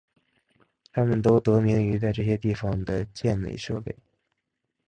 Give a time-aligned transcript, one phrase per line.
[0.91, 3.95] 它们都得名于在这些地方的健美设备。